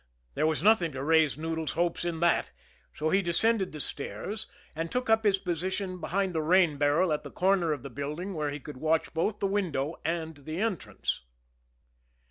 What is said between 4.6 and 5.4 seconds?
and took up his